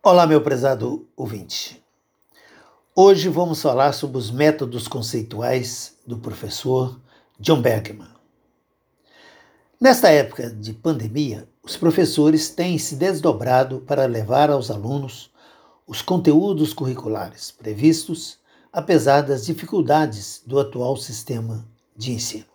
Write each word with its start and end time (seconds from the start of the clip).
Olá, 0.00 0.28
meu 0.28 0.40
prezado 0.40 1.08
ouvinte. 1.16 1.82
Hoje 2.94 3.28
vamos 3.28 3.60
falar 3.60 3.92
sobre 3.92 4.16
os 4.16 4.30
métodos 4.30 4.86
conceituais 4.86 5.96
do 6.06 6.16
professor 6.16 7.00
John 7.40 7.60
Bergman. 7.60 8.06
Nesta 9.78 10.08
época 10.08 10.50
de 10.50 10.72
pandemia, 10.72 11.48
os 11.64 11.76
professores 11.76 12.48
têm 12.48 12.78
se 12.78 12.94
desdobrado 12.94 13.80
para 13.80 14.06
levar 14.06 14.50
aos 14.50 14.70
alunos 14.70 15.32
os 15.84 16.00
conteúdos 16.00 16.72
curriculares 16.72 17.50
previstos, 17.50 18.38
apesar 18.72 19.22
das 19.22 19.44
dificuldades 19.46 20.40
do 20.46 20.60
atual 20.60 20.96
sistema 20.96 21.66
de 21.96 22.12
ensino. 22.12 22.46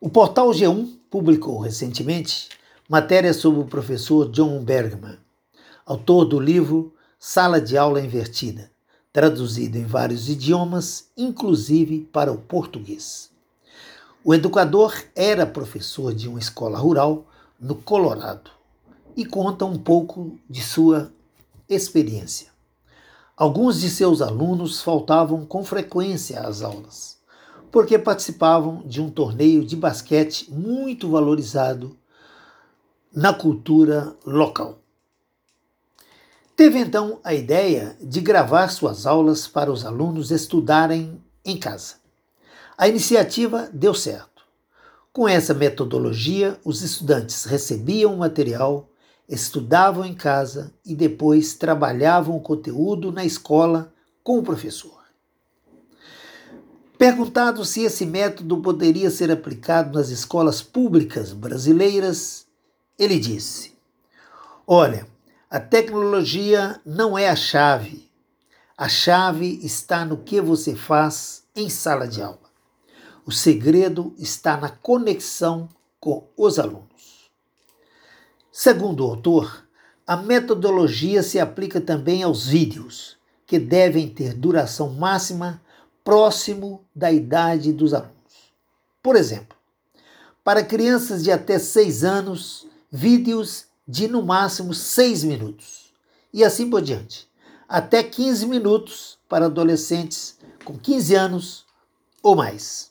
O 0.00 0.08
portal 0.08 0.50
G1 0.50 0.88
publicou 1.10 1.58
recentemente 1.58 2.48
matéria 2.88 3.34
sobre 3.34 3.58
o 3.58 3.66
professor 3.66 4.30
John 4.30 4.62
Bergman, 4.62 5.25
autor 5.86 6.24
do 6.24 6.40
livro 6.40 6.92
Sala 7.16 7.60
de 7.60 7.78
Aula 7.78 8.00
Invertida, 8.00 8.72
traduzido 9.12 9.78
em 9.78 9.84
vários 9.84 10.28
idiomas, 10.28 11.12
inclusive 11.16 12.00
para 12.12 12.32
o 12.32 12.38
português. 12.38 13.30
O 14.24 14.34
educador 14.34 14.92
era 15.14 15.46
professor 15.46 16.12
de 16.12 16.28
uma 16.28 16.40
escola 16.40 16.76
rural 16.76 17.24
no 17.60 17.76
Colorado 17.76 18.50
e 19.16 19.24
conta 19.24 19.64
um 19.64 19.78
pouco 19.78 20.36
de 20.50 20.60
sua 20.60 21.12
experiência. 21.68 22.48
Alguns 23.36 23.80
de 23.80 23.88
seus 23.88 24.20
alunos 24.20 24.82
faltavam 24.82 25.46
com 25.46 25.64
frequência 25.64 26.40
às 26.40 26.62
aulas, 26.62 27.16
porque 27.70 27.96
participavam 27.96 28.82
de 28.84 29.00
um 29.00 29.08
torneio 29.08 29.64
de 29.64 29.76
basquete 29.76 30.52
muito 30.52 31.08
valorizado 31.08 31.96
na 33.14 33.32
cultura 33.32 34.16
local. 34.26 34.80
Teve 36.56 36.78
então 36.78 37.20
a 37.22 37.34
ideia 37.34 37.94
de 38.00 38.18
gravar 38.18 38.68
suas 38.68 39.04
aulas 39.04 39.46
para 39.46 39.70
os 39.70 39.84
alunos 39.84 40.30
estudarem 40.30 41.22
em 41.44 41.58
casa. 41.58 41.96
A 42.78 42.88
iniciativa 42.88 43.68
deu 43.70 43.92
certo. 43.92 44.42
Com 45.12 45.28
essa 45.28 45.52
metodologia, 45.52 46.58
os 46.64 46.80
estudantes 46.80 47.44
recebiam 47.44 48.14
o 48.14 48.18
material, 48.18 48.88
estudavam 49.28 50.02
em 50.02 50.14
casa 50.14 50.72
e 50.82 50.94
depois 50.94 51.52
trabalhavam 51.52 52.34
o 52.34 52.40
conteúdo 52.40 53.12
na 53.12 53.24
escola 53.24 53.92
com 54.24 54.38
o 54.38 54.42
professor. 54.42 55.04
Perguntado 56.96 57.66
se 57.66 57.82
esse 57.82 58.06
método 58.06 58.62
poderia 58.62 59.10
ser 59.10 59.30
aplicado 59.30 59.98
nas 59.98 60.08
escolas 60.08 60.62
públicas 60.62 61.34
brasileiras, 61.34 62.46
ele 62.98 63.18
disse: 63.18 63.74
Olha, 64.66 65.06
a 65.56 65.60
tecnologia 65.60 66.78
não 66.84 67.16
é 67.16 67.30
a 67.30 67.34
chave. 67.34 68.10
A 68.76 68.90
chave 68.90 69.58
está 69.64 70.04
no 70.04 70.18
que 70.18 70.38
você 70.38 70.76
faz 70.76 71.44
em 71.56 71.70
sala 71.70 72.06
de 72.06 72.20
aula. 72.20 72.50
O 73.24 73.32
segredo 73.32 74.14
está 74.18 74.58
na 74.58 74.68
conexão 74.68 75.66
com 75.98 76.28
os 76.36 76.58
alunos. 76.58 77.30
Segundo 78.52 79.00
o 79.00 79.08
autor, 79.08 79.66
a 80.06 80.14
metodologia 80.14 81.22
se 81.22 81.40
aplica 81.40 81.80
também 81.80 82.22
aos 82.22 82.46
vídeos, 82.46 83.16
que 83.46 83.58
devem 83.58 84.10
ter 84.10 84.34
duração 84.34 84.92
máxima 84.92 85.62
próximo 86.04 86.84
da 86.94 87.10
idade 87.10 87.72
dos 87.72 87.94
alunos. 87.94 88.12
Por 89.02 89.16
exemplo, 89.16 89.56
para 90.44 90.62
crianças 90.62 91.24
de 91.24 91.32
até 91.32 91.58
6 91.58 92.04
anos, 92.04 92.66
vídeos 92.92 93.65
de 93.86 94.08
no 94.08 94.22
máximo 94.22 94.74
6 94.74 95.24
minutos. 95.24 95.92
E 96.32 96.44
assim 96.44 96.68
por 96.68 96.82
diante. 96.82 97.28
Até 97.68 98.02
15 98.02 98.46
minutos 98.46 99.18
para 99.28 99.46
adolescentes 99.46 100.36
com 100.64 100.76
15 100.76 101.14
anos 101.14 101.66
ou 102.22 102.34
mais. 102.34 102.90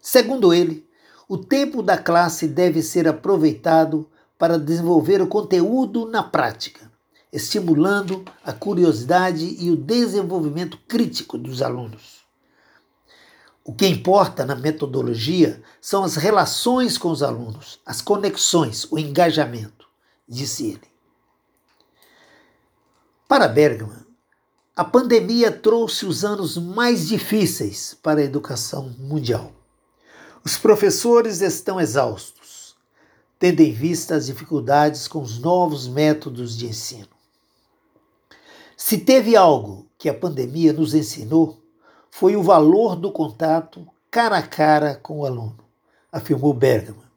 Segundo 0.00 0.52
ele, 0.52 0.88
o 1.28 1.38
tempo 1.38 1.82
da 1.82 1.96
classe 1.96 2.48
deve 2.48 2.82
ser 2.82 3.06
aproveitado 3.06 4.08
para 4.36 4.58
desenvolver 4.58 5.20
o 5.22 5.28
conteúdo 5.28 6.06
na 6.06 6.22
prática, 6.22 6.90
estimulando 7.32 8.24
a 8.42 8.52
curiosidade 8.52 9.56
e 9.60 9.70
o 9.70 9.76
desenvolvimento 9.76 10.78
crítico 10.88 11.38
dos 11.38 11.62
alunos. 11.62 12.19
O 13.70 13.72
que 13.72 13.86
importa 13.86 14.44
na 14.44 14.56
metodologia 14.56 15.62
são 15.80 16.02
as 16.02 16.16
relações 16.16 16.98
com 16.98 17.08
os 17.08 17.22
alunos, 17.22 17.78
as 17.86 18.02
conexões, 18.02 18.84
o 18.90 18.98
engajamento, 18.98 19.86
disse 20.28 20.70
ele. 20.70 20.90
Para 23.28 23.46
Bergman, 23.46 24.04
a 24.74 24.82
pandemia 24.82 25.52
trouxe 25.52 26.04
os 26.04 26.24
anos 26.24 26.56
mais 26.56 27.06
difíceis 27.06 27.96
para 28.02 28.18
a 28.18 28.24
educação 28.24 28.92
mundial. 28.98 29.52
Os 30.44 30.58
professores 30.58 31.40
estão 31.40 31.80
exaustos, 31.80 32.74
tendo 33.38 33.60
em 33.60 33.72
vista 33.72 34.16
as 34.16 34.26
dificuldades 34.26 35.06
com 35.06 35.22
os 35.22 35.38
novos 35.38 35.86
métodos 35.86 36.58
de 36.58 36.66
ensino. 36.66 37.06
Se 38.76 38.98
teve 38.98 39.36
algo 39.36 39.86
que 39.96 40.08
a 40.08 40.14
pandemia 40.14 40.72
nos 40.72 40.92
ensinou, 40.92 41.60
foi 42.10 42.36
o 42.36 42.42
valor 42.42 42.96
do 42.96 43.12
contato 43.12 43.86
cara 44.10 44.38
a 44.38 44.42
cara 44.42 44.96
com 44.96 45.20
o 45.20 45.26
aluno, 45.26 45.58
afirmou 46.10 46.52
Bergman. 46.52 47.08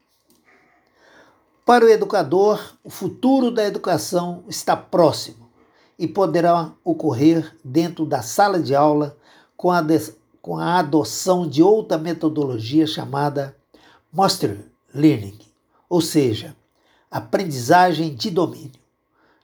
Para 1.66 1.86
o 1.86 1.90
educador, 1.90 2.76
o 2.84 2.90
futuro 2.90 3.50
da 3.50 3.64
educação 3.64 4.44
está 4.48 4.78
próximo 4.78 5.50
e 5.98 6.08
poderá 6.08 6.72
ocorrer 6.84 7.56
dentro 7.64 8.06
da 8.06 8.22
sala 8.22 8.60
de 8.60 8.76
aula 8.76 9.18
com 9.56 9.72
a, 9.72 9.82
com 10.42 10.58
a 10.58 10.80
adoção 10.80 11.48
de 11.48 11.64
outra 11.64 11.98
metodologia 11.98 12.86
chamada 12.86 13.56
Master 14.12 14.66
Learning, 14.94 15.40
ou 15.90 16.02
seja, 16.02 16.56
aprendizagem 17.10 18.14
de 18.14 18.30
domínio, 18.30 18.72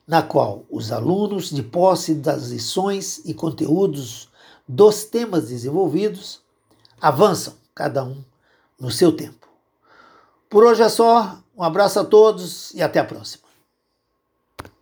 na 0.06 0.22
qual 0.22 0.66
os 0.70 0.92
alunos, 0.92 1.50
de 1.50 1.64
posse 1.64 2.14
das 2.14 2.50
lições 2.50 3.22
e 3.26 3.34
conteúdos 3.34 4.28
dos 4.69 5.03
temas 5.03 5.50
desenvolvidos 5.50 6.44
avançam, 7.02 7.56
cada 7.74 8.03
um 8.03 8.24
no 8.80 8.91
seu 8.91 9.12
tempo. 9.12 9.47
Por 10.47 10.63
hoje 10.63 10.84
é 10.84 10.90
só, 10.90 11.40
um 11.57 11.63
abraço 11.63 12.00
a 12.00 12.06
todos 12.06 12.72
e 12.75 12.81
até 12.84 13.00
a 13.00 13.03
próxima. 13.03 13.49